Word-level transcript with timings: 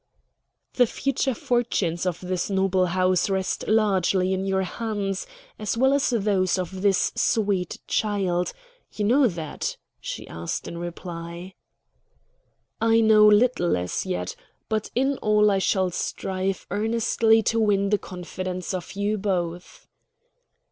"The 0.73 0.87
future 0.87 1.35
fortunes 1.35 2.07
of 2.07 2.21
this 2.21 2.49
noble 2.49 2.87
house 2.87 3.29
rest 3.29 3.67
largely 3.67 4.33
in 4.33 4.47
your 4.47 4.63
hands, 4.63 5.27
as 5.59 5.77
well 5.77 5.93
as 5.93 6.09
those 6.09 6.57
of 6.57 6.81
this 6.81 7.11
sweet 7.13 7.77
child. 7.85 8.51
You 8.93 9.05
know 9.05 9.27
that?" 9.27 9.77
she 9.99 10.27
asked 10.27 10.67
in 10.67 10.79
reply. 10.79 11.53
"I 12.81 12.99
know 13.01 13.27
little 13.27 13.77
as 13.77 14.03
yet; 14.03 14.35
but 14.69 14.89
in 14.95 15.17
all 15.19 15.51
I 15.51 15.59
shall 15.59 15.91
strive 15.91 16.65
earnestly 16.71 17.43
to 17.43 17.59
win 17.59 17.91
the 17.91 17.99
confidence 17.99 18.73
of 18.73 18.93
you 18.93 19.19
both." 19.19 19.87